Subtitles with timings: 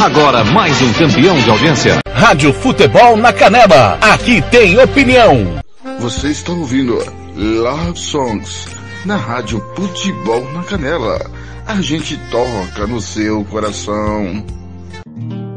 [0.00, 1.98] Agora mais um campeão de audiência.
[2.10, 3.98] Rádio Futebol na Canela.
[4.00, 5.60] Aqui tem opinião.
[5.98, 6.96] Você está ouvindo
[7.36, 8.66] Love Songs
[9.04, 11.30] na Rádio Futebol na Canela.
[11.66, 14.42] A gente toca no seu coração.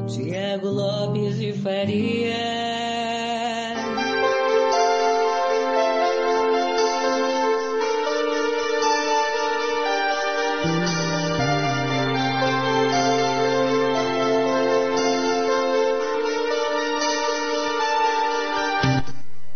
[0.08, 2.33] Tiago Lopes de Faria.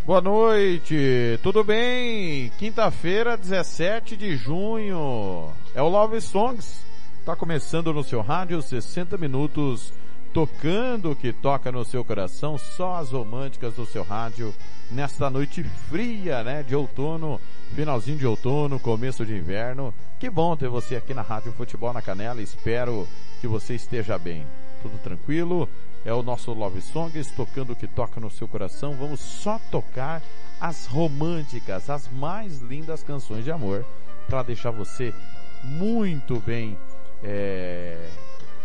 [0.07, 2.49] Boa noite, tudo bem?
[2.57, 5.49] Quinta-feira, 17 de junho.
[5.75, 6.81] É o Love Songs.
[7.25, 9.91] Tá começando no seu rádio, 60 minutos
[10.33, 14.55] tocando o que toca no seu coração, só as românticas do seu rádio
[14.89, 17.37] nesta noite fria, né, de outono,
[17.75, 19.93] finalzinho de outono, começo de inverno.
[20.21, 22.41] Que bom ter você aqui na Rádio Futebol na Canela.
[22.41, 23.05] Espero
[23.41, 24.47] que você esteja bem.
[24.81, 25.67] Tudo tranquilo?
[26.07, 28.95] É o nosso Love Songs, tocando o que toca no seu coração.
[28.95, 30.21] Vamos só tocar
[30.57, 33.85] as românticas, as mais lindas canções de amor,
[34.25, 35.13] para deixar você
[35.61, 36.77] muito bem
[37.21, 38.09] é,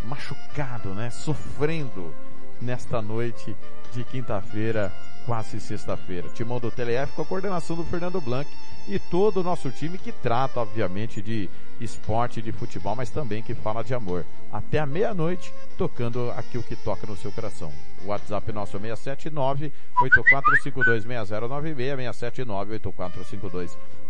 [0.05, 1.11] machucado, né?
[1.11, 2.15] Sofrendo
[2.61, 3.57] nesta noite
[3.93, 4.93] de quinta-feira,
[5.27, 6.29] quase sexta-feira.
[6.29, 8.49] Timão do TLF com a coordenação do Fernando Blanc
[8.89, 11.49] e todo o nosso time que trata, obviamente, de
[11.81, 14.25] esporte, de futebol, mas também que fala de amor.
[14.53, 17.73] Até a meia-noite, tocando aqui o que toca no seu coração.
[18.05, 22.79] O WhatsApp nosso é 679 84526096 679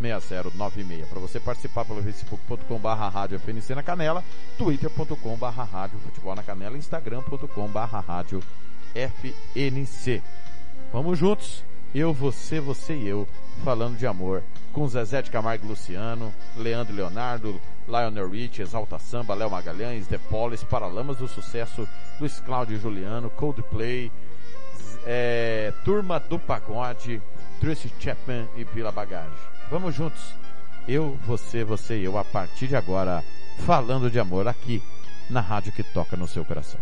[0.01, 4.25] 84526096 Para você participar pelo facebook.com barra rádio FNC na Canela,
[4.59, 8.43] twitter.com barra rádio futebol na Canela, instagram.com barra rádio
[8.95, 10.23] FNC.
[10.93, 11.65] Vamos juntos,
[11.95, 13.27] eu, você, você e eu,
[13.65, 14.43] falando de amor
[14.73, 20.19] com Zezé de Camargo e Luciano, Leandro Leonardo, Lionel Rich, Exalta Samba, Léo Magalhães, The
[20.19, 24.11] Police, Paralamas do Sucesso, Luiz Cláudio Juliano, Coldplay,
[25.07, 27.21] é, Turma do Pagode,
[27.61, 29.31] Tracy Chapman e Vila Bagage.
[29.71, 30.35] Vamos juntos.
[30.89, 33.23] Eu, você, você e eu, a partir de agora,
[33.65, 34.83] falando de amor aqui,
[35.31, 36.81] na rádio que toca no seu coração.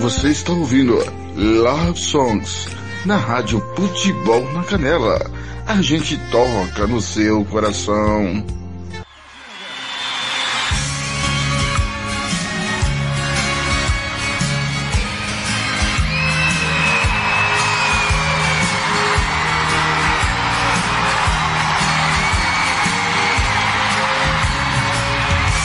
[0.00, 0.96] Você está ouvindo
[1.36, 5.20] Love Songs na Rádio Futebol na Canela.
[5.66, 8.44] A gente toca no seu coração.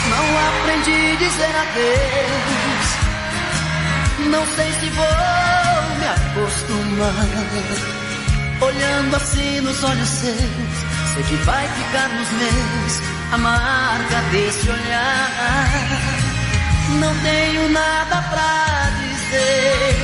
[0.10, 3.00] Não aprendi a dizer adeus.
[4.30, 5.29] Não sei se vou
[8.62, 10.36] Olhando assim nos olhos seus,
[11.14, 13.02] sei que vai ficar nos meus
[13.32, 15.80] a marca desse olhar.
[17.00, 19.96] Não tenho nada pra dizer,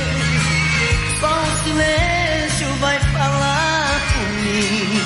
[1.20, 5.00] só o silêncio vai falar por mim.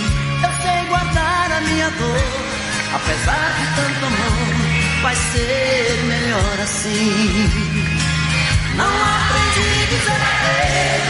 [0.44, 2.24] Eu sei guardar a minha dor,
[2.94, 7.80] apesar de tanto amor, vai ser melhor assim.
[8.76, 11.09] Não aprendi a dizer adeus,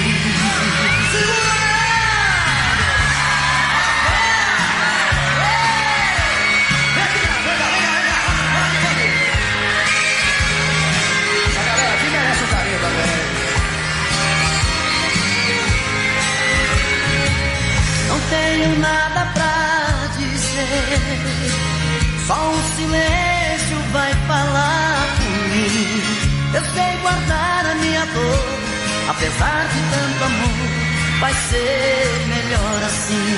[29.21, 33.37] apesar de tanto amor, vai ser melhor assim.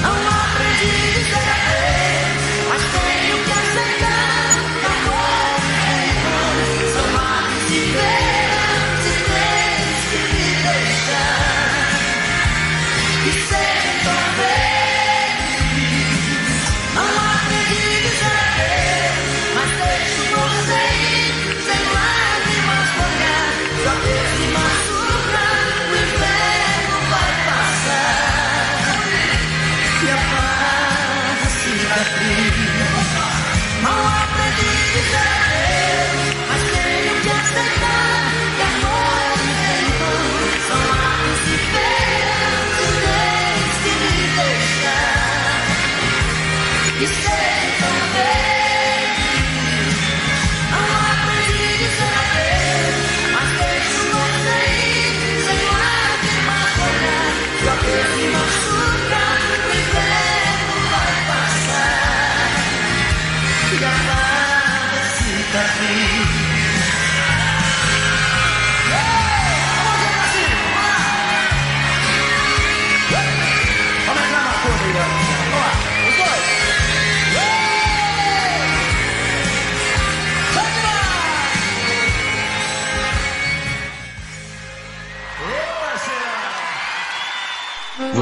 [0.00, 1.61] Não aprendi a dizer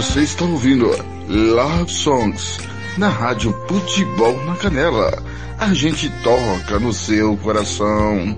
[0.00, 0.86] Você está ouvindo
[1.28, 2.56] Love Songs
[2.96, 5.10] na rádio Futebol na Canela.
[5.58, 8.34] A gente toca no seu coração.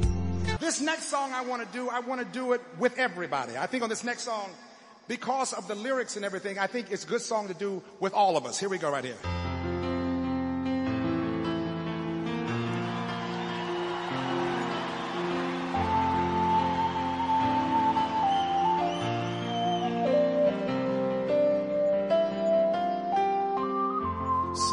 [0.58, 3.56] This next song I want to do, I want to do it with everybody.
[3.56, 4.50] I think on this next song,
[5.06, 8.12] because of the lyrics and everything, I think it's a good song to do with
[8.12, 8.58] all of us.
[8.58, 9.41] Here we go right here.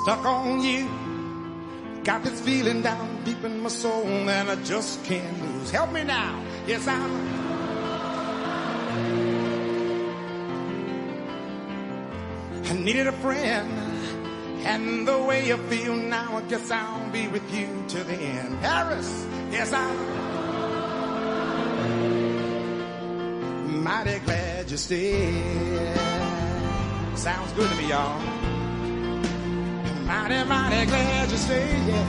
[0.09, 0.89] Stuck on you.
[2.03, 5.69] Got this feeling down deep in my soul and I just can't lose.
[5.69, 6.43] Help me now.
[6.65, 7.11] Yes, I'm.
[12.65, 13.69] I needed a friend.
[14.65, 18.59] And the way you feel now, I guess I'll be with you to the end.
[18.61, 19.95] Paris, yes, I'm
[23.83, 25.95] mighty glad you stayed.
[27.15, 28.38] Sounds good to me, y'all.
[30.09, 31.87] Mighty, mighty glad you stayed.
[31.87, 32.03] Yeah.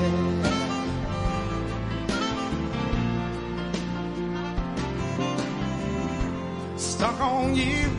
[6.78, 7.90] Stuck on you.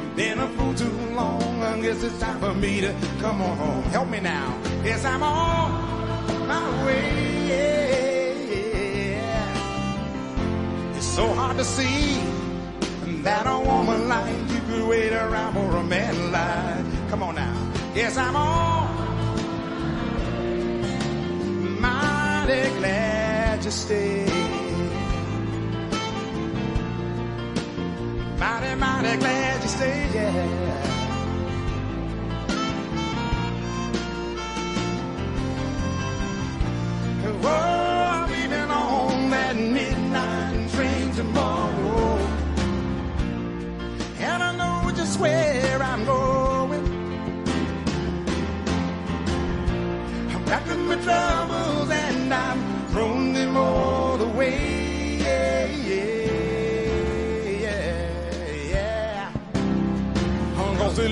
[0.00, 1.62] I've been a fool too long.
[1.62, 3.82] I guess it's time for me to come on home.
[3.92, 4.58] Help me now.
[4.82, 7.48] Yes, I'm on my way.
[9.10, 9.56] Yeah.
[10.96, 12.18] It's so hard to see
[13.24, 17.10] that a woman like you could wait around for a man like.
[17.10, 17.54] Come on now.
[17.94, 19.01] Yes, I'm on.
[22.44, 24.28] Mighty glad you stayed.
[28.36, 30.88] Mighty, mighty glad you stayed, yeah.
[37.44, 42.18] Oh, I'm leaving on that midnight train tomorrow.
[44.18, 46.86] And I know just where I'm going.
[50.34, 51.51] I'm packing my troubles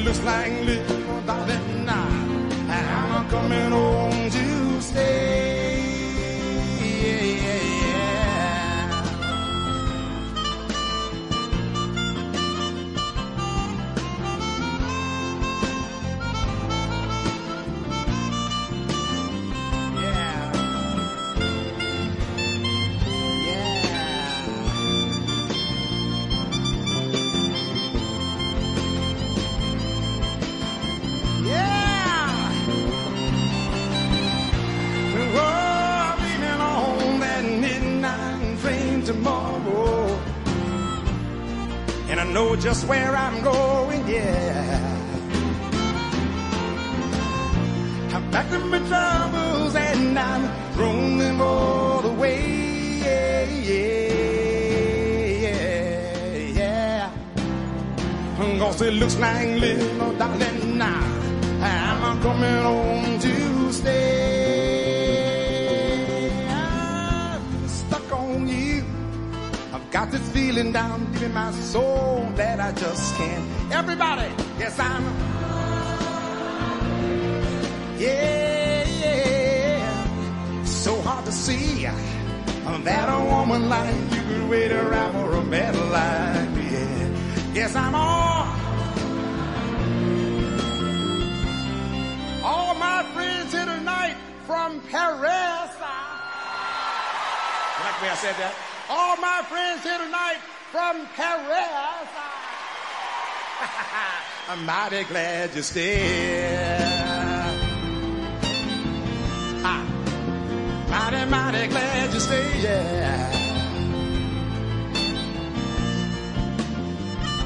[0.00, 2.08] English language, darling, now.
[2.70, 4.09] And I'm coming home.
[42.32, 44.96] Know just where I'm going, yeah.
[48.12, 53.00] I'm back to my troubles and I'm throwing them all away.
[53.02, 54.10] Yeah, yeah,
[55.44, 57.10] yeah, yeah.
[58.58, 61.20] Cause it looks like little darling now.
[61.62, 64.29] I'm coming home to stay.
[70.50, 73.72] Feeling down deep in my soul that I just can't.
[73.72, 74.28] Everybody,
[74.58, 75.04] yes, I'm.
[77.96, 80.64] Yeah, yeah.
[80.64, 81.82] So hard to see
[82.82, 85.42] that a woman like you could wait around for a
[85.92, 86.64] like me.
[86.72, 87.52] Yeah.
[87.54, 88.48] Yes, I'm on.
[92.42, 94.16] All my friends here tonight
[94.48, 95.70] from Paris.
[97.84, 98.69] Like way I said that?
[98.92, 100.38] All my friends here tonight
[100.72, 102.08] from Paris.
[104.48, 106.80] I'm mighty glad you stayed.
[109.62, 109.84] Ah,
[110.90, 113.30] mighty, mighty glad you stayed, yeah.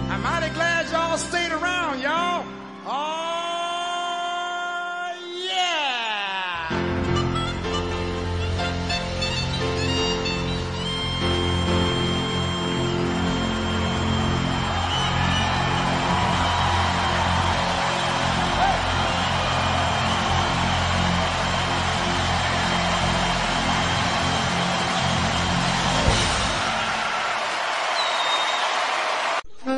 [0.09, 2.47] I'm mighty glad y'all stayed around, y'all.
[2.87, 3.34] Oh,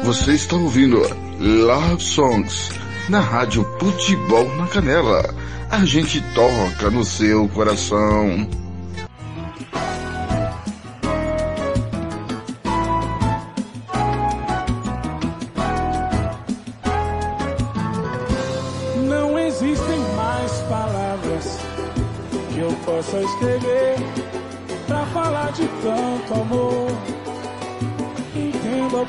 [0.06, 1.02] Você está ouvindo
[1.40, 2.70] Love Songs
[3.08, 5.34] na Rádio Futebol na Canela.
[5.68, 8.48] A gente toca no seu coração.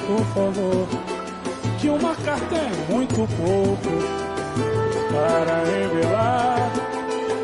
[0.07, 0.87] Por favor,
[1.81, 3.91] que uma carta é muito pouco
[5.11, 6.71] para revelar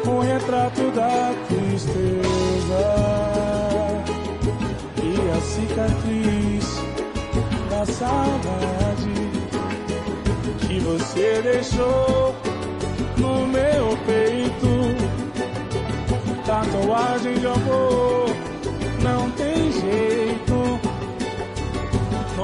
[0.08, 2.84] o retrato da tristeza
[5.04, 6.66] e a cicatriz
[7.70, 9.14] da saudade
[10.66, 12.34] que você deixou
[13.18, 14.64] no meu peito.
[16.46, 18.33] Tatuagem de amor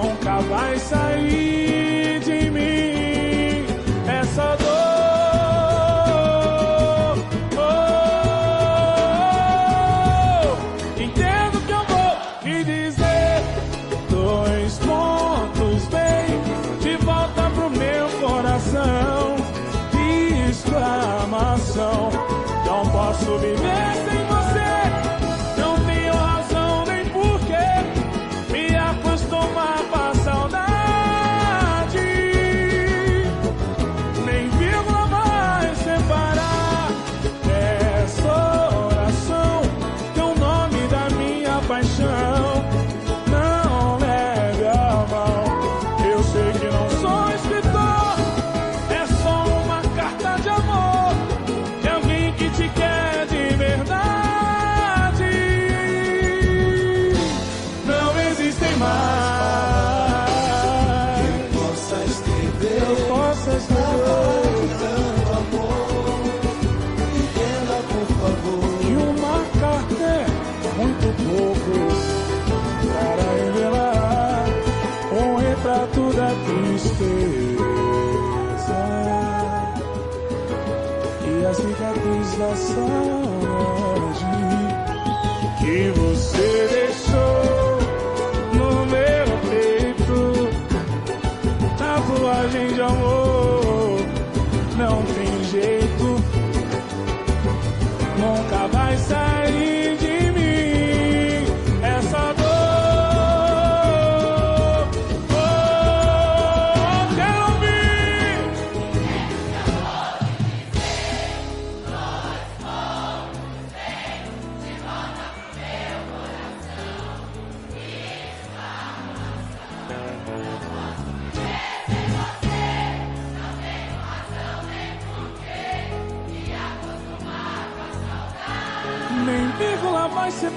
[0.02, 1.89] nunca vai sair.
[92.10, 94.00] tatuagem de amor
[94.78, 96.04] não tem jeito,
[98.18, 99.39] nunca vai sair.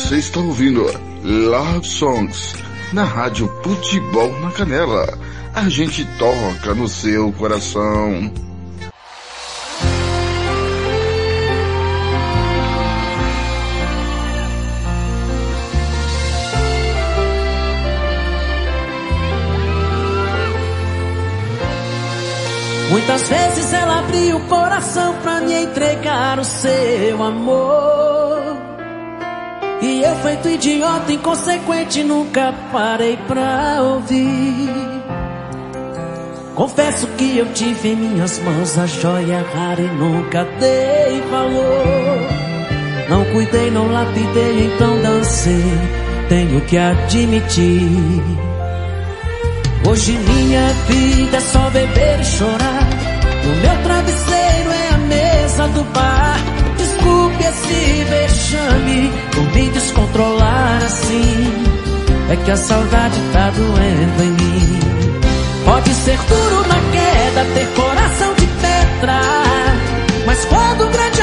[0.00, 0.82] Você está ouvindo
[1.22, 2.54] Love Songs
[2.92, 5.06] na Rádio Futebol na Canela.
[5.54, 8.32] A gente toca no seu coração.
[22.88, 28.09] Muitas vezes ela abriu o coração pra me entregar o seu amor.
[30.02, 34.70] Eu, feito idiota, inconsequente, nunca parei pra ouvir.
[36.54, 42.40] Confesso que eu tive em minhas mãos a joia rara e nunca dei valor.
[43.10, 45.64] Não cuidei, não lapidei, então dancei.
[46.28, 48.22] Tenho que admitir.
[49.86, 52.88] Hoje minha vida é só beber e chorar.
[53.44, 56.59] O meu travesseiro é a mesa do bar.
[57.00, 61.46] Desculpe esse vexame por me descontrolar assim.
[62.28, 64.80] É que a saudade tá doendo em mim.
[65.64, 69.20] Pode ser duro na queda, ter coração de pedra.
[70.26, 71.19] Mas quando o grande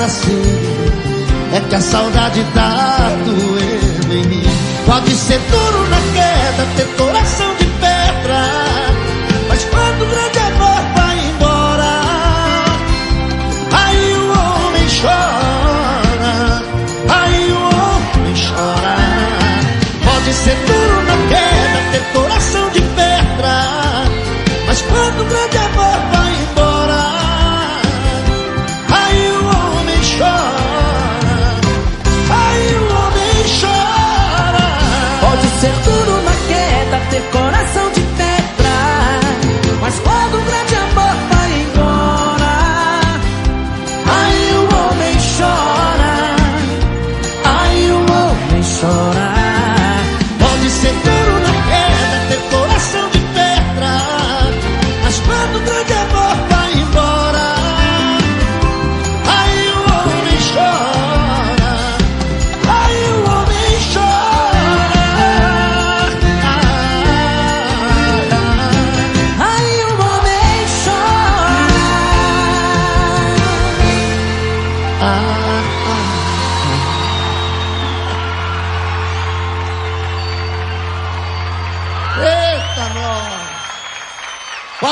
[0.00, 0.42] assim.
[1.52, 4.42] É que a saudade tá doendo em mim.
[4.86, 8.42] Pode ser duro na queda, ter coração de pedra.
[9.48, 12.00] Mas quando o grande amor vai embora,
[13.72, 16.62] aí o homem chora.
[17.08, 18.96] Aí o homem chora.
[20.04, 22.29] Pode ser duro na queda, ter coração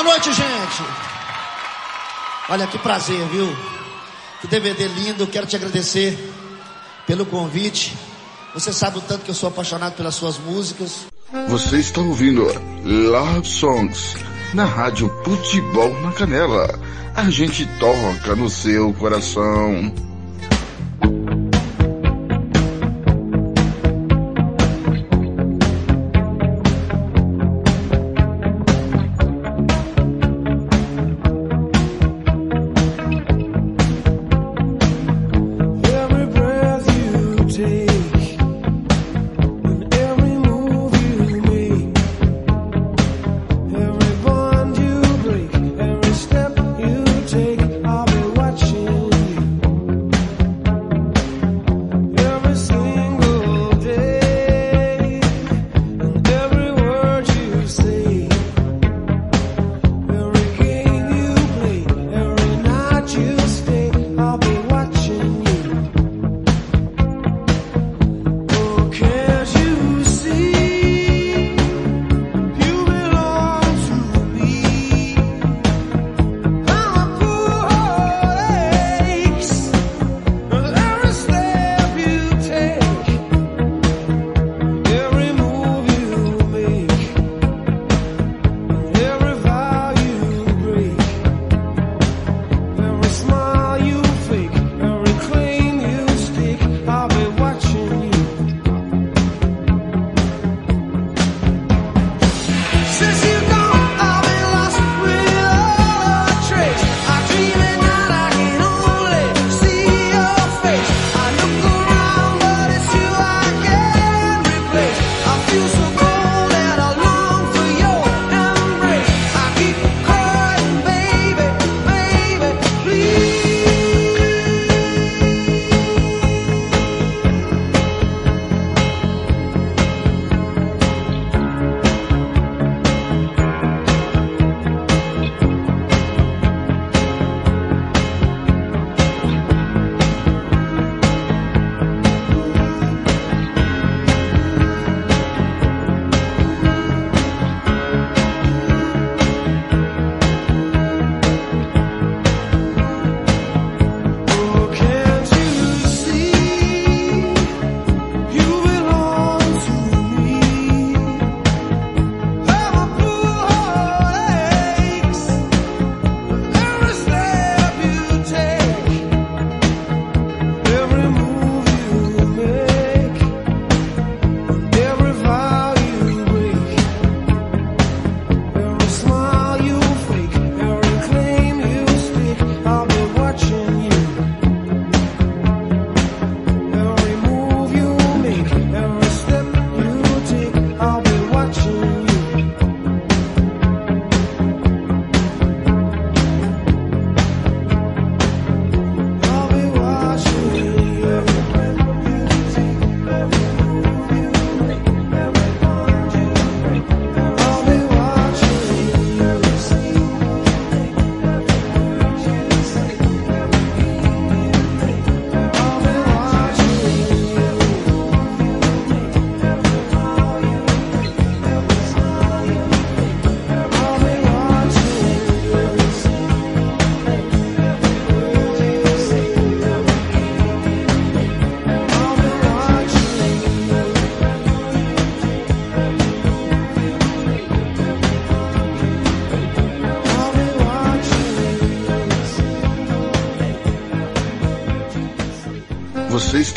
[0.09, 0.83] noite, gente!
[2.49, 3.47] Olha que prazer, viu?
[4.41, 6.19] Que DVD lindo, quero te agradecer
[7.07, 7.95] pelo convite.
[8.55, 11.07] Você sabe o tanto que eu sou apaixonado pelas suas músicas.
[11.49, 12.47] Você está ouvindo
[12.85, 14.17] Love Songs
[14.55, 16.81] na Rádio Futebol na Canela.
[17.15, 19.93] A gente toca no seu coração.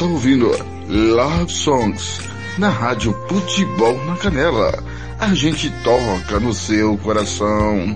[0.02, 0.48] Está ouvindo
[0.90, 2.22] Love Songs
[2.58, 4.84] na Rádio Futebol na Canela.
[5.20, 7.96] A gente toca no seu coração.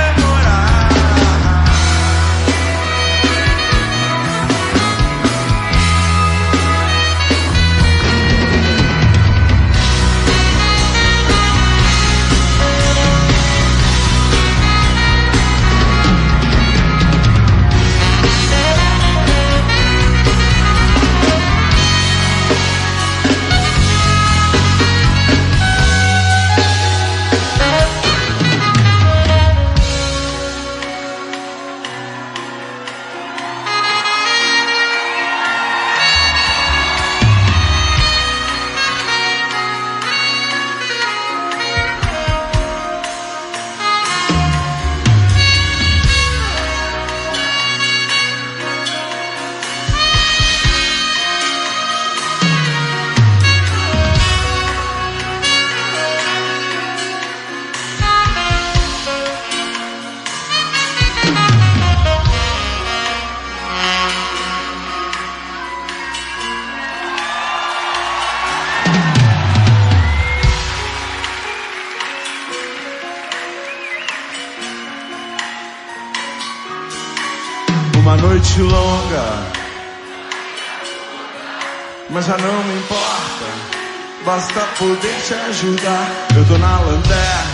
[84.81, 86.11] Poder te ajudar.
[86.35, 87.51] Eu tô na lanterna,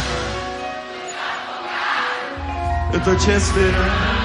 [2.93, 4.17] eu tô te esperando.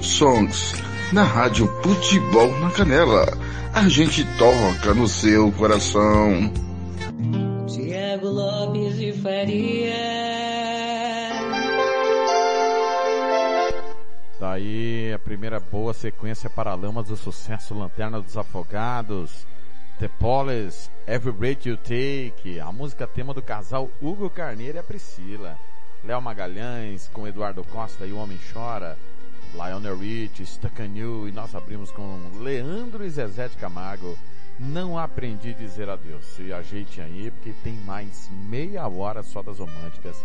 [0.00, 0.82] Love Songs
[1.12, 3.26] na Rádio Futebol na Canela.
[3.74, 6.50] A gente toca no seu coração.
[7.66, 9.92] Tiago Lopes de Faria.
[14.40, 19.46] Daí a primeira boa sequência Paralamas do Sucesso, Lanterna dos Afogados,
[19.98, 24.82] The Police, Every Breath You Take, a música tema do casal Hugo Carneiro e a
[24.82, 25.58] Priscila.
[26.02, 28.96] Léo Magalhães com Eduardo Costa e O Homem Chora,
[29.54, 30.44] Lionel Rich,
[30.94, 34.16] You, e nós abrimos com Leandro e Zezé de Camargo,
[34.58, 36.38] Não aprendi a dizer adeus.
[36.38, 40.16] E ajeite aí, porque tem mais meia hora só das românticas.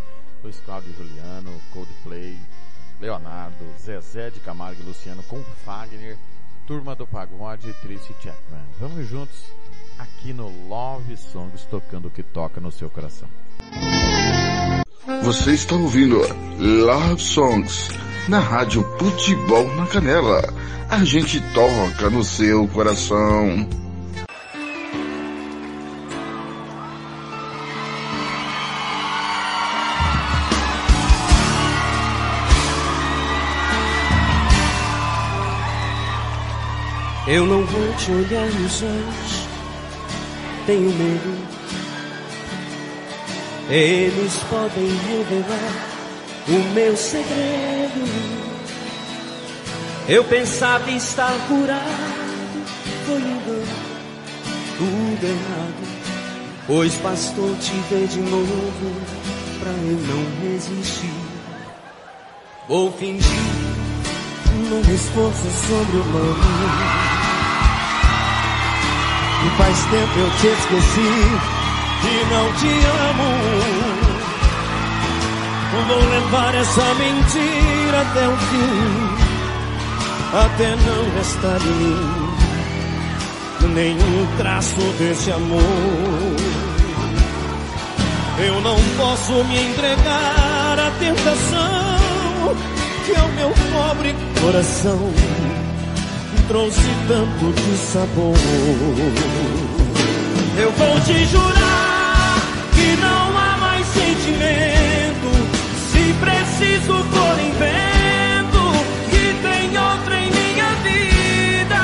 [0.44, 2.38] Luiz Cláudio Juliano, Coldplay,
[3.00, 6.18] Leonardo, Zezé de Camargo e Luciano com Fagner,
[6.68, 8.66] Turma do Pagode e Tracy Chapman.
[8.80, 9.46] Vamos juntos
[9.98, 13.30] aqui no Love Songs, tocando o que toca no seu coração.
[15.24, 16.18] Você está ouvindo
[16.60, 17.90] Love Songs
[18.28, 20.42] na Rádio Futebol na Canela.
[20.90, 23.68] A gente toca no seu coração.
[37.28, 39.48] Eu não vou te olhar nos olhos,
[40.68, 41.56] tenho medo.
[43.68, 45.95] Eles podem revelar
[46.48, 48.36] o meu segredo.
[50.08, 51.82] Eu pensava estar curado,
[53.06, 53.66] foi engano,
[54.78, 55.96] tudo errado.
[56.68, 58.92] Pois bastou te ver de novo
[59.60, 61.14] pra eu não resistir.
[62.68, 63.76] Vou fingir
[64.70, 67.16] num esforço sobre-humano.
[69.46, 71.46] E faz tempo eu te esqueci
[72.04, 73.85] e não te amo.
[75.88, 79.16] Vou levar essa mentira até o fim,
[80.46, 82.26] até não restar em mim
[83.74, 85.62] nenhum traço desse amor.
[88.38, 92.56] Eu não posso me entregar à tentação
[93.06, 95.14] que ao meu pobre coração
[96.48, 98.36] trouxe tanto de sabor.
[100.58, 102.38] Eu vou te jurar
[102.74, 104.85] que não há mais sentimento, se
[106.58, 108.64] preciso for em vento,
[109.10, 111.82] que tem outra em minha vida.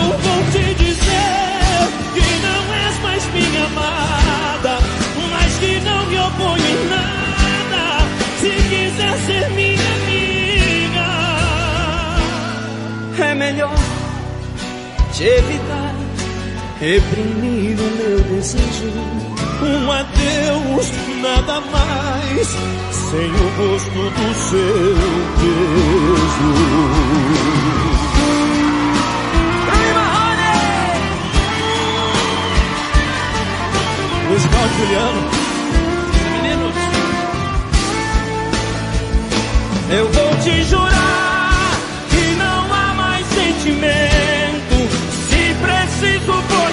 [0.00, 4.78] Eu vou te dizer que não és mais minha amada,
[5.30, 7.84] mas que não me oponho em nada,
[8.40, 11.08] se quiser ser minha amiga.
[13.26, 13.78] É melhor
[15.12, 15.94] te evitar,
[16.78, 18.92] reprimir o meu desejo.
[19.62, 20.90] Um adeus,
[21.22, 22.48] nada mais,
[23.14, 24.94] sem o gosto do seu
[25.38, 26.50] beijo.
[34.28, 34.42] Luiz
[34.78, 35.22] Juliano.
[36.32, 36.74] Meninos.
[39.90, 41.70] Eu vou te jurar
[42.10, 44.76] que não há mais sentimento.
[45.28, 46.70] Se preciso for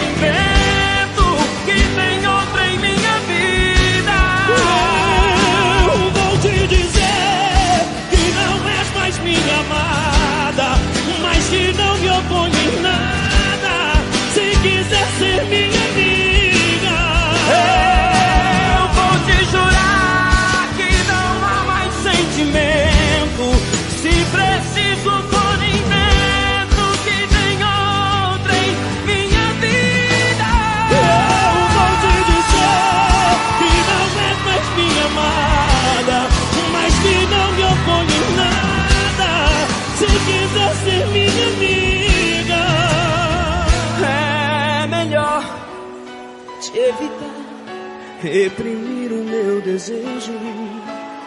[48.31, 50.31] reprimir o meu desejo.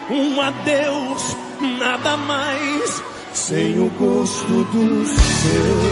[0.09, 1.37] Um adeus,
[1.79, 5.85] nada mais, sem o gosto do seu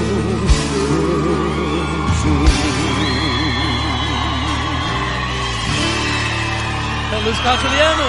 [7.07, 8.03] Então, Luiz Carlos Juliano.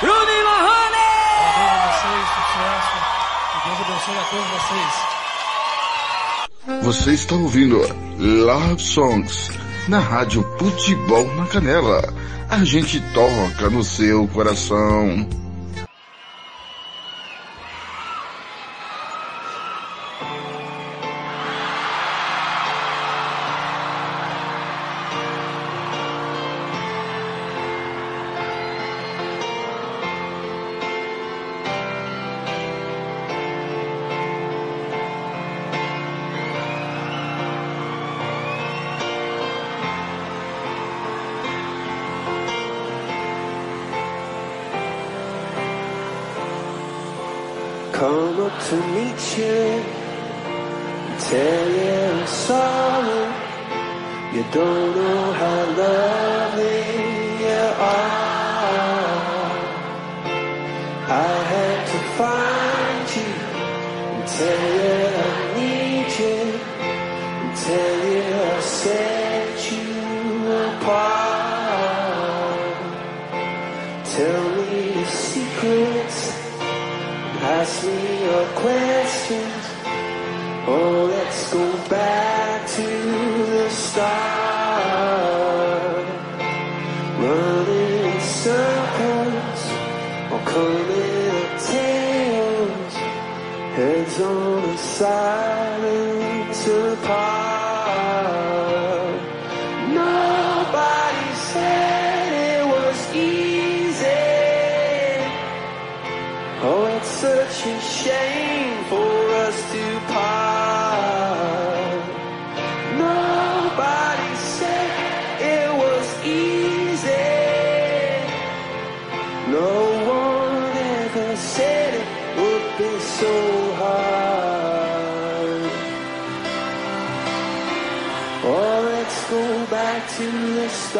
[0.00, 1.06] Bruno e Marrone!
[1.36, 2.96] Parabéns a vocês, sucesso.
[3.52, 4.94] Que Deus abençoe a todos vocês.
[6.82, 7.78] Você está ouvindo
[8.18, 12.02] Love Songs na Rádio Futebol na Canela.
[12.48, 15.26] A gente toca no seu coração.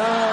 [0.01, 0.30] The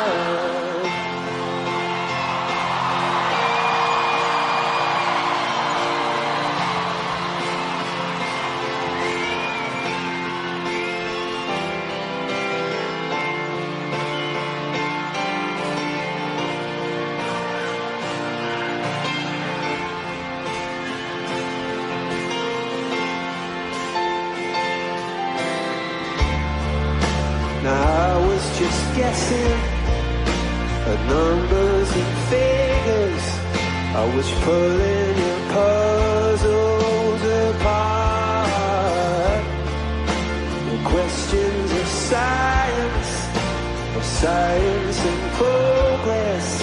[44.20, 46.58] science, and progress,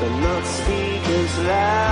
[0.00, 1.87] but not speakers loud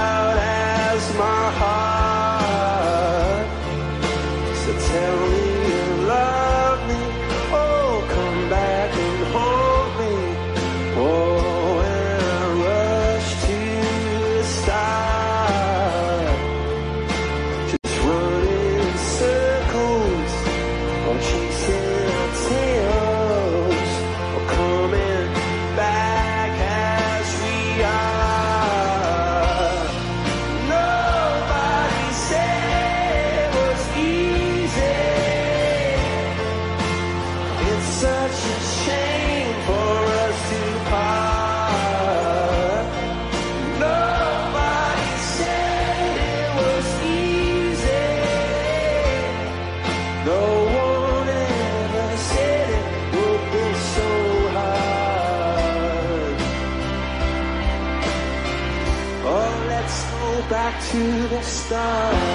[61.47, 62.26] Stop.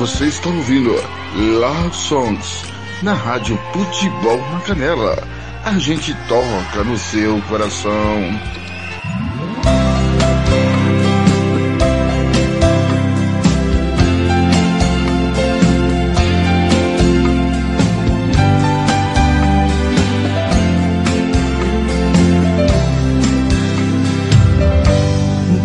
[0.00, 0.94] Você está ouvindo
[1.60, 2.64] Loud Songs
[3.02, 5.22] na Rádio Futebol na Canela.
[5.62, 7.90] A gente toca no seu coração.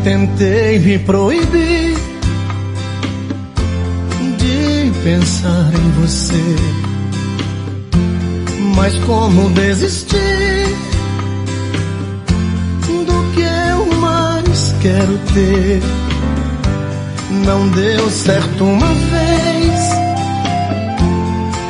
[0.03, 1.74] Tentei me proibir
[5.05, 6.55] pensar em você,
[8.75, 10.65] mas como desistir
[13.05, 15.79] do que eu mais quero ter?
[17.45, 19.79] Não deu certo uma vez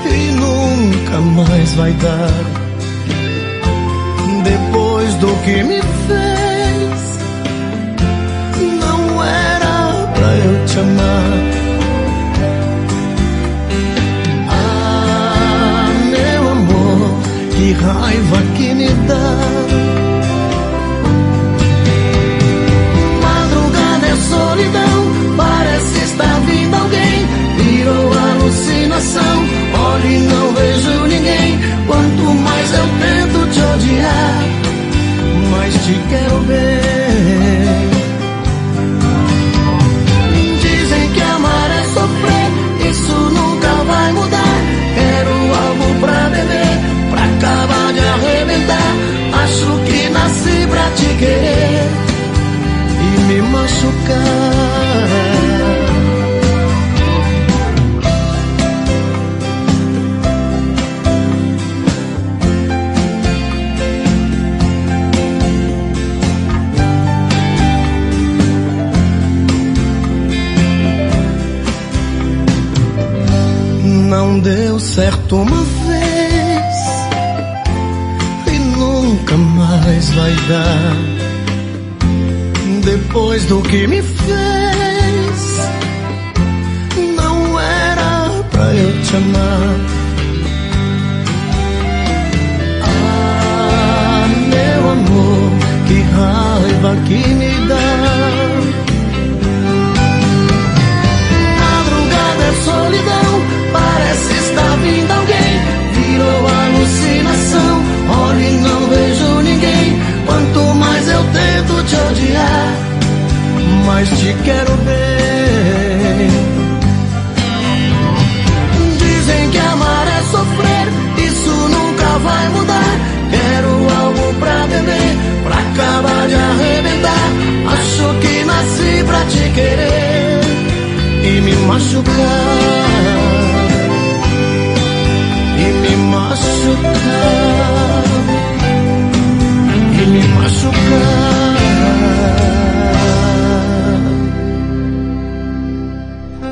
[0.05, 2.31] e nunca mais vai dar.
[4.45, 7.19] Depois do que me fez,
[8.79, 11.64] não era pra eu te amar.
[17.66, 19.30] Que raiva que me dá.
[23.26, 24.97] Madrugada é solidão,
[25.36, 27.26] parece estar vindo alguém.
[27.57, 29.38] Virou alucinação,
[29.93, 31.59] olho e não vejo ninguém.
[31.88, 34.43] Quanto mais eu tento te odiar,
[35.49, 36.24] mais te quero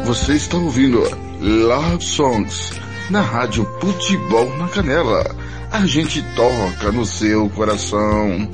[0.06, 1.00] Você está ouvindo
[1.40, 2.74] Love Songs
[3.10, 5.24] na Rádio Futebol na Canela.
[5.72, 8.50] A gente toca no seu coração.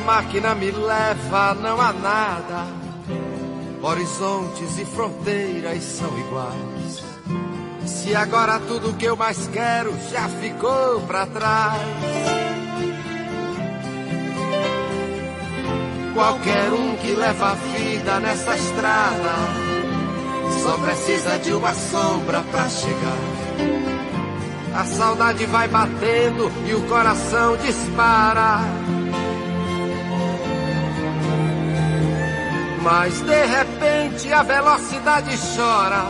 [0.00, 2.66] Máquina me leva não há nada.
[3.82, 7.04] Horizontes e fronteiras são iguais.
[7.86, 11.80] Se agora tudo que eu mais quero já ficou pra trás.
[16.14, 19.70] Qualquer um que leva a vida nessa estrada
[20.62, 23.40] só precisa de uma sombra pra chegar.
[24.74, 28.60] A saudade vai batendo e o coração dispara.
[32.82, 36.04] Mas de repente a velocidade chora.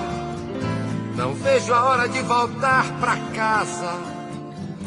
[1.16, 3.92] Não vejo a hora de voltar pra casa.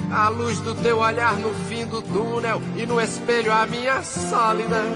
[0.10, 4.96] A luz do teu olhar no fim do túnel e no espelho a minha solidão.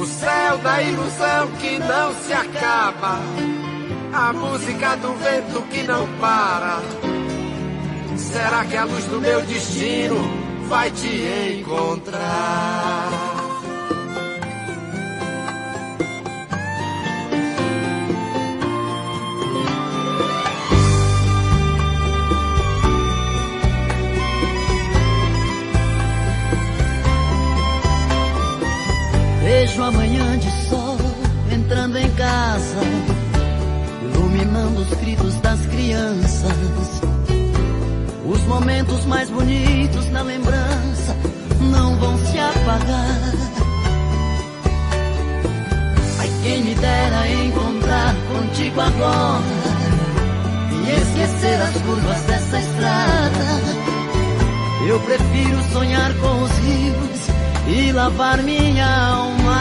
[0.00, 3.18] O céu da ilusão que não se acaba.
[4.12, 6.80] A música do vento que não para.
[8.16, 10.41] Será que a luz do meu destino
[10.72, 13.10] vai te encontrar?
[29.42, 30.31] Vejo amanhã
[38.62, 41.16] momentos mais bonitos na lembrança
[41.62, 43.32] não vão se apagar.
[46.20, 49.42] Ai, quem me dera encontrar contigo agora
[50.70, 53.44] e esquecer as curvas dessa estrada.
[54.86, 59.58] Eu prefiro sonhar com os rios e lavar minha alma.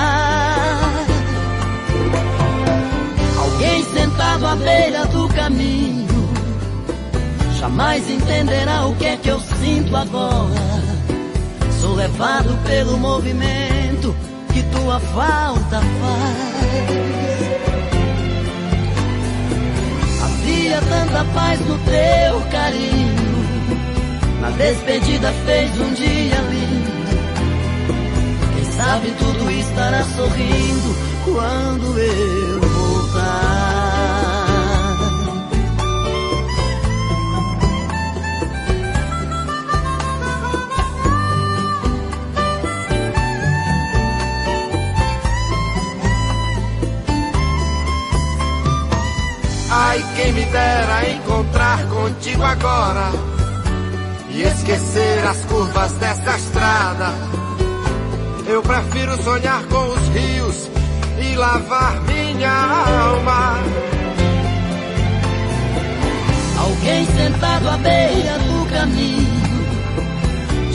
[3.40, 6.11] Alguém sentado à beira do caminho
[7.62, 10.56] jamais entenderá o que é que eu sinto agora.
[11.80, 14.16] Sou levado pelo movimento
[14.52, 16.92] que tua falta faz.
[20.24, 23.32] Havia tanta paz no teu carinho.
[24.42, 26.92] Na despedida fez um dia lindo.
[28.56, 30.96] Quem sabe tudo estará sorrindo
[31.26, 33.71] quando eu voltar.
[50.16, 53.12] Quem me dera encontrar contigo agora
[54.30, 57.14] e esquecer as curvas desta estrada.
[58.48, 60.70] Eu prefiro sonhar com os rios
[61.20, 63.58] e lavar minha alma.
[66.60, 69.42] Alguém sentado à beira do caminho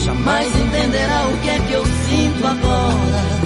[0.07, 3.37] jamais entenderá o que é que eu sinto agora.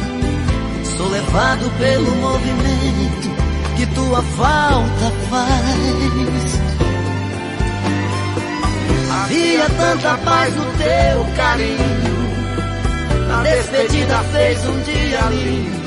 [0.96, 3.31] Sou levado pelo movimento
[3.76, 6.62] que tua falta faz.
[9.24, 12.22] Havia tanta paz no teu carinho.
[13.28, 15.82] Na despedida fez um dia lindo.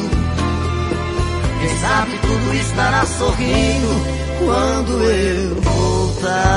[1.60, 4.04] Quem sabe tudo estará sorrindo
[4.38, 6.54] quando eu voltar.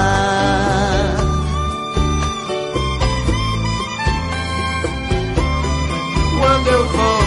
[6.40, 7.18] Quando eu voltar.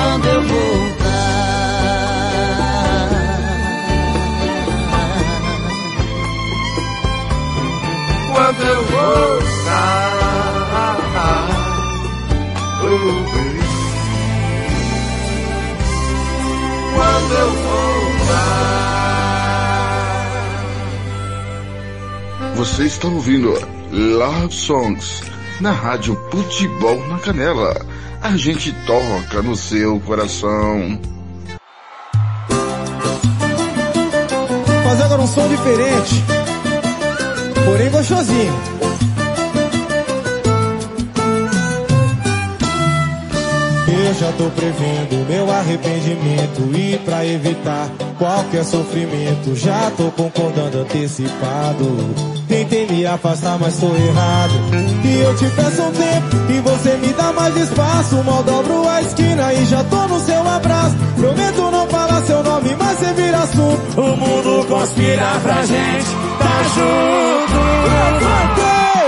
[0.00, 1.90] Quando eu voltar.
[8.32, 10.14] Quando eu voltar.
[12.82, 12.86] Oh.
[16.96, 18.00] Quando eu voltar.
[22.56, 23.52] Você está ouvindo
[23.92, 25.22] Love Songs
[25.60, 27.89] na Rádio Futebol na Canela.
[28.22, 31.00] A gente toca no seu coração.
[34.84, 36.22] Fazer agora um som diferente,
[37.64, 38.52] porém gostosinho.
[43.88, 52.39] Eu já tô prevendo meu arrependimento e pra evitar qualquer sofrimento já tô concordando antecipado.
[52.50, 54.54] Tentei me afastar, mas tô errado.
[55.04, 58.16] E eu te peço um tempo e você me dá mais espaço.
[58.24, 60.96] Mal dobro a esquina e já tô no seu abraço.
[61.16, 64.00] Prometo não falar seu nome, mas você vira assunto.
[64.00, 66.06] O mundo conspira pra gente
[66.40, 67.60] tá junto.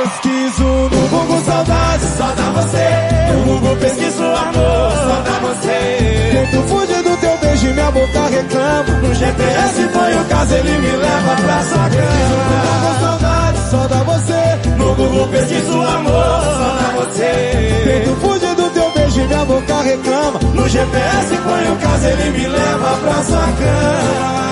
[0.03, 3.32] Pesquiso no Google Saudade, só dá você.
[3.32, 6.30] No Google pesquiso amor, só dá você.
[6.30, 6.91] Tento fugir
[7.22, 9.00] teu beijo e minha boca reclama.
[9.00, 13.00] No GPS põe o caso, ele me leva pra sua cama.
[13.00, 14.42] saudade, só dá você.
[14.76, 17.82] No Google pesquiso amor, só dá você.
[17.84, 20.38] Tento fugir do teu beijo e minha boca reclama.
[20.54, 24.42] No GPS põe o caso, ele me leva pra sua cama.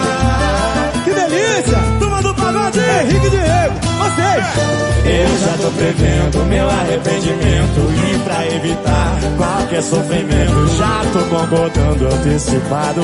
[1.04, 1.78] Que delícia!
[1.98, 4.80] Turma do pagode, Henrique Diego, vocês!
[5.04, 7.80] Eu já tô prevendo meu arrependimento
[8.10, 13.02] E pra evitar qualquer sofrimento Já tô concordando antecipado.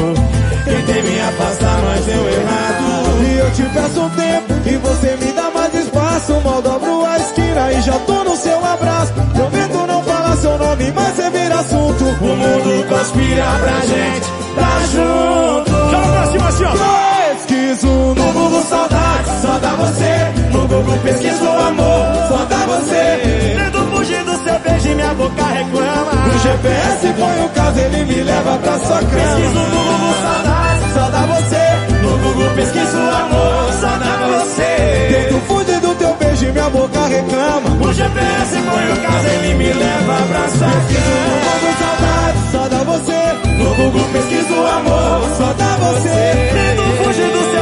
[0.64, 3.24] Tentei me afastar, mas deu errado.
[3.24, 6.32] E eu te peço um tempo E você me dá mais espaço.
[6.44, 9.12] Mal dobro a esquina e já tô no seu abraço.
[9.34, 12.04] Prometo não falar seu nome, mas você vira assunto.
[12.04, 15.70] O mundo conspira pra gente Tá junto.
[15.90, 21.48] Joga pra cima assim, ó Pesquiso no Google Saudade, só dá você No Google pesquiso
[21.48, 23.54] amor, só dá você.
[23.54, 26.12] Tento fugir do seu beijo e minha boca reclama.
[26.26, 29.06] No GPS põe o caso, ele me leva pra sua cama.
[29.06, 32.02] Pesquiso no Google Saudade, só dá você.
[32.02, 35.08] No Google pesquiso amor, só dá você.
[35.08, 37.70] Tento fugir do teu beijo e minha boca reclama.
[37.70, 42.68] No GPS põe o caso, ele me leva pra sua cama No Google Saudade, só
[42.68, 43.62] dá você.
[43.62, 46.50] No Google pesquiso amor, só dá você.
[46.52, 47.55] Tento fugir do seu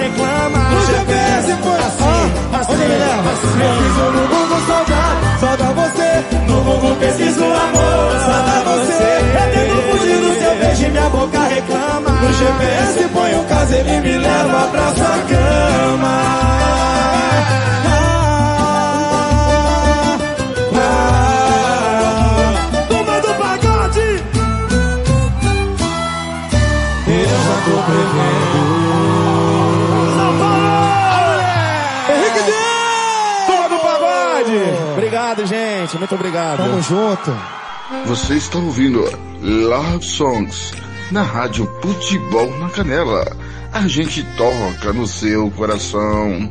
[0.00, 2.26] reclama No GPS põe assim,
[2.58, 3.30] assim, onde ele leva?
[3.30, 6.10] Pesquiso no Google Saudade, só dá você.
[6.48, 9.10] No Google pesquiso amor, só dá você.
[9.40, 13.74] Eu tento fugir do seu beijo e minha boca reclama No GPS põe o caso,
[13.74, 16.40] ele me leva pra sua cama.
[27.62, 28.69] Tô prevendo
[35.90, 35.98] gente.
[35.98, 36.58] Muito obrigado.
[36.58, 37.36] Tamo junto.
[38.06, 39.00] Você está ouvindo
[39.42, 40.72] Love Songs
[41.10, 43.36] na Rádio Futebol na Canela.
[43.72, 46.50] A gente toca no seu coração.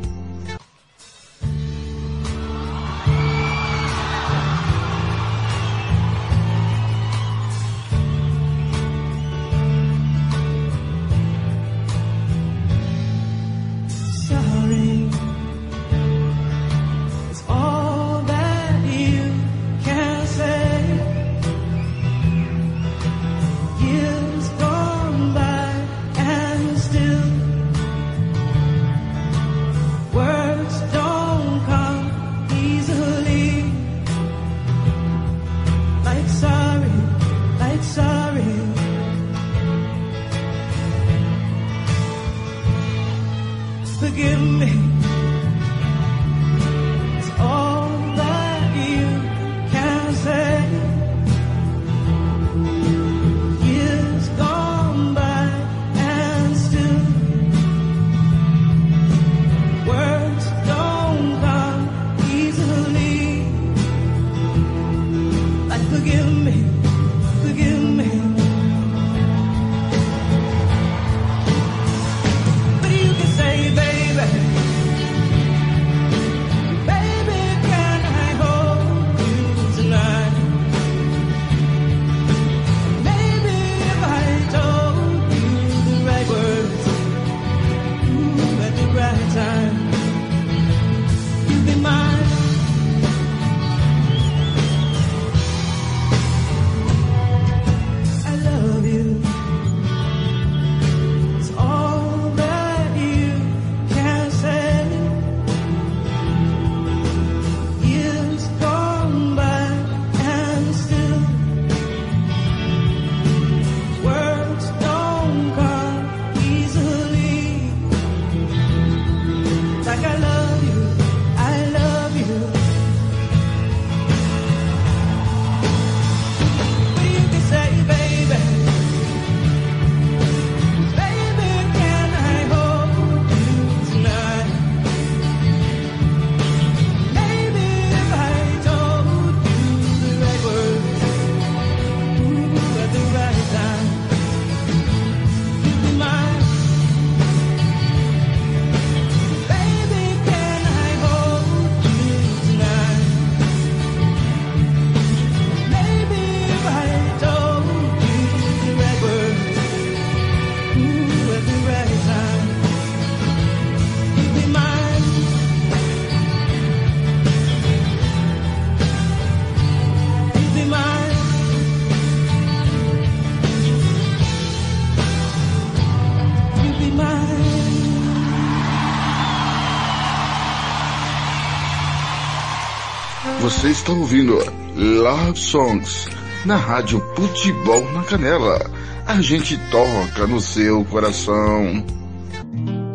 [183.90, 184.38] Está ouvindo
[184.76, 186.08] Love Songs
[186.46, 188.60] na Rádio Futebol na Canela.
[189.08, 191.84] A gente toca no seu coração.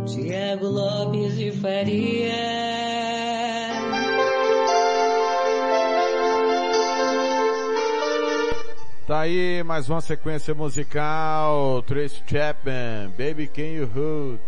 [0.07, 2.33] Tiago Lopes de Faria.
[9.09, 14.39] Tá aí mais uma sequência musical, Trace Chapman, Baby Can You Hold.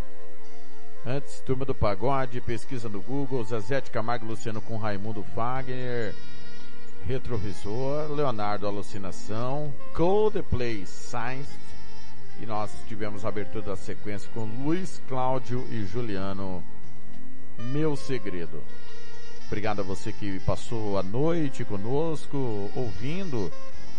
[1.05, 6.13] Antes, Turma do Pagode, pesquisa no Google, Zezé de Camargo e Luciano com Raimundo Fagner,
[7.07, 11.53] Retrovisor, Leonardo Alucinação, Coldplay Science,
[12.41, 16.65] e nós tivemos a abertura da sequência com Luiz Cláudio e Juliano,
[17.57, 18.61] Meu Segredo.
[19.47, 23.53] Obrigado a você que passou a noite conosco, ouvindo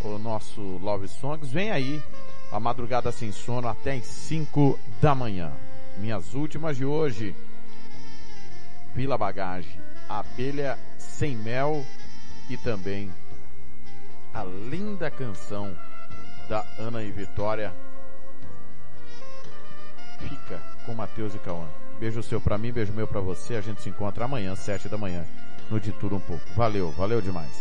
[0.03, 1.49] o nosso Love Songs.
[1.49, 2.03] Vem aí
[2.51, 5.53] a madrugada sem sono até as 5 da manhã.
[5.97, 7.33] Minhas últimas de hoje.
[8.93, 9.79] Pila Bagagem,
[10.09, 11.85] Abelha Sem Mel
[12.49, 13.11] e também
[14.33, 15.75] a linda canção
[16.47, 17.73] da Ana e Vitória.
[20.19, 21.65] Fica com Matheus e Cauã.
[21.99, 23.55] Beijo seu pra mim, beijo meu pra você.
[23.55, 25.25] A gente se encontra amanhã, 7 da manhã,
[25.69, 26.43] no De Tudo Um Pouco.
[26.55, 27.51] Valeu, valeu demais.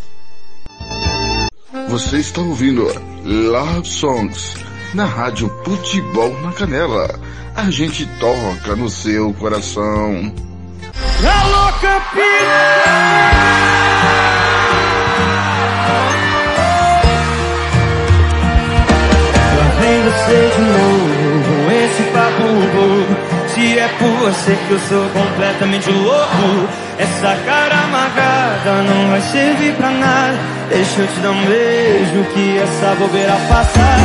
[1.89, 2.85] Você está ouvindo
[3.25, 4.55] Love Songs
[4.95, 7.09] na Rádio Futebol na Canela.
[7.55, 10.33] A gente toca no seu coração.
[11.23, 11.67] Alô,
[12.45, 14.26] Lá
[20.07, 23.17] você de novo esse papo bobo
[23.49, 26.69] se é por você que eu sou completamente louco.
[26.99, 30.39] Essa cara amarrada não vai servir pra nada.
[30.69, 33.99] Deixa eu te dar um beijo que essa bobeira passar.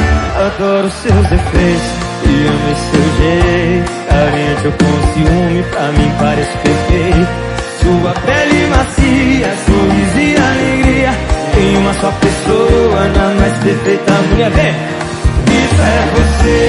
[0.45, 1.91] Adoro seus defeitos
[2.26, 3.91] e amo seu jeito.
[4.10, 7.52] Carente eu com ciúme, pra mim parece perfeito.
[7.82, 11.10] Sua pele macia, sorriso e alegria.
[11.58, 14.52] Em uma só pessoa, na mais perfeita mulher.
[14.52, 15.11] Vem!
[15.47, 16.59] Isso é você.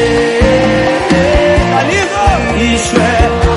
[1.71, 2.17] Tá lindo?
[2.75, 3.53] Isso é você.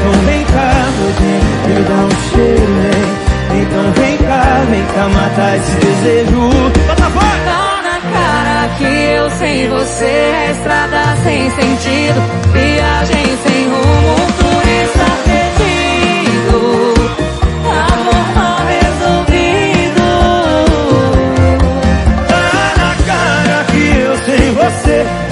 [0.00, 1.10] Então vem cá, meu
[1.66, 3.10] me dá um cheiro, vem.
[3.62, 6.42] Então vem cá, vem cá matar esse desejo.
[6.86, 7.40] Bota fora!
[7.44, 12.20] Tá na cara que eu sem você é estrada sem sentido,
[12.52, 16.89] viagem sem rumo, turista perdido,
[25.00, 25.29] sem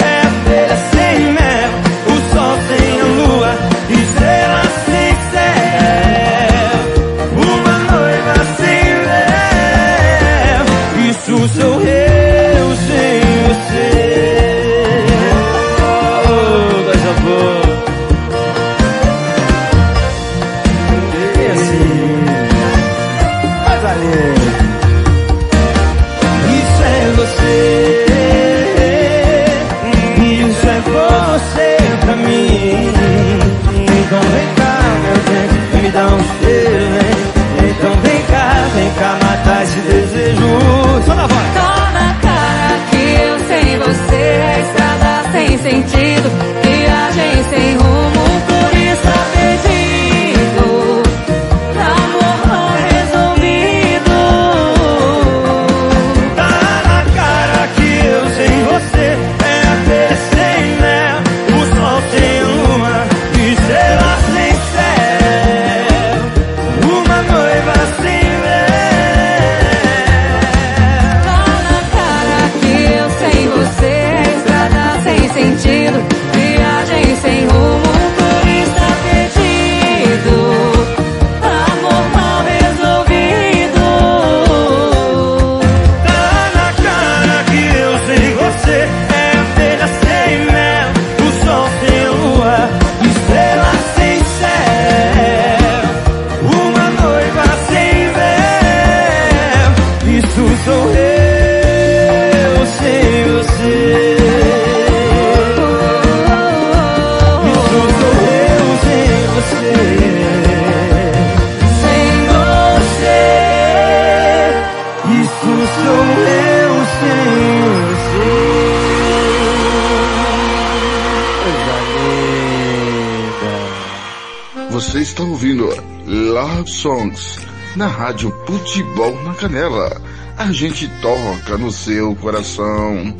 [125.19, 125.67] está ouvindo
[126.07, 127.45] Love Songs
[127.75, 130.01] na Rádio Futebol na Canela.
[130.37, 133.13] A gente toca no seu coração.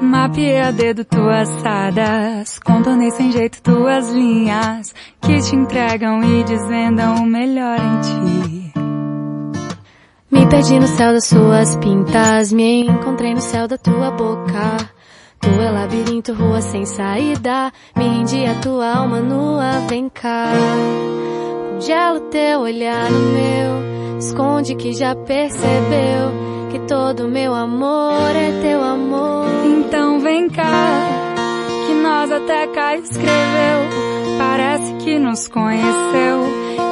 [0.00, 7.24] Mapeei a dedo tuas sadas, contornei sem jeito tuas linhas, que te entregam e desvendam
[7.24, 8.72] o melhor em ti.
[10.30, 14.99] Me perdi no céu das suas pintas, me encontrei no céu da tua boca.
[15.42, 20.52] É labirinto, rua sem saída, me rendi a tua alma nua, vem cá.
[21.72, 28.82] Congela teu olhar no meu, esconde que já percebeu que todo meu amor é teu
[28.82, 29.46] amor.
[29.64, 31.08] Então vem cá,
[31.86, 33.80] que nós até cá escreveu,
[34.38, 36.40] parece que nos conheceu.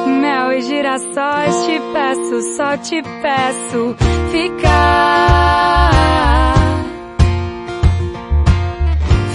[0.07, 3.95] Mel e girassóis te peço, só te peço
[4.31, 5.98] ficar.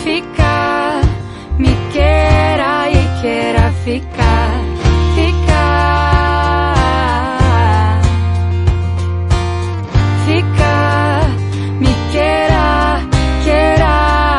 [0.04, 1.00] Ficar,
[1.58, 4.60] me queira e queira ficar.
[5.14, 6.74] Ficar.
[10.26, 11.26] Ficar,
[11.80, 13.00] me queira,
[13.44, 14.38] queira.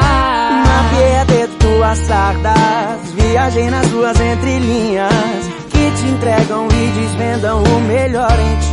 [0.68, 7.64] Mapeei a dedo tuas sardas, viajei nas ruas entre linhas que te entregam e desvendam
[7.64, 8.65] o melhor em ti.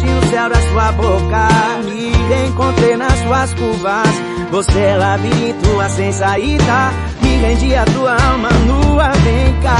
[0.00, 1.48] Perdi no céu da sua boca,
[1.84, 4.08] me reencontrei nas suas curvas.
[4.50, 6.90] Você é labirinto, sem saída,
[7.22, 9.76] me rendi a tua alma nua, vem cá.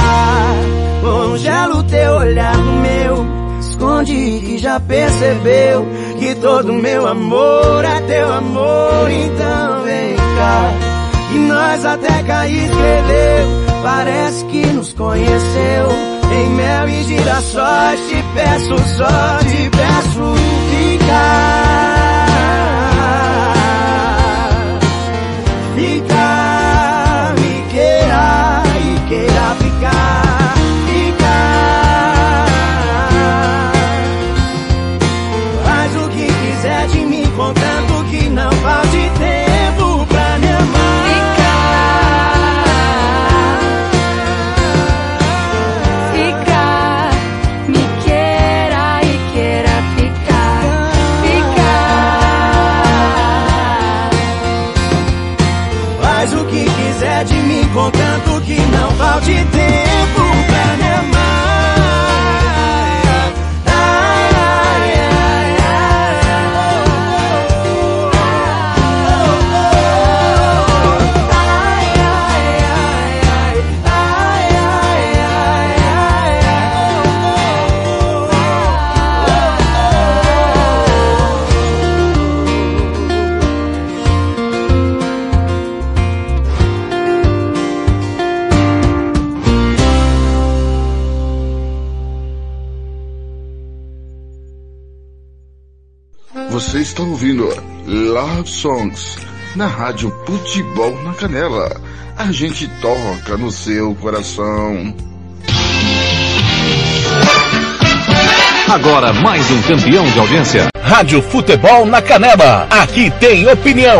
[1.01, 3.25] Congela o teu olhar no meu,
[3.59, 5.87] esconde que já percebeu
[6.19, 10.71] que todo meu amor é teu amor, então vem cá.
[11.33, 13.47] E nós até cá escreveu,
[13.81, 16.10] parece que nos conheceu.
[16.31, 20.33] Em mel e girassóis te peço só, te peço
[20.69, 22.00] ficar.
[98.61, 99.17] Songs
[99.55, 101.81] na Rádio Futebol na Canela.
[102.15, 104.95] A gente toca no seu coração.
[108.69, 110.67] Agora mais um campeão de audiência.
[110.79, 112.67] Rádio Futebol na Canela.
[112.69, 113.99] Aqui tem opinião.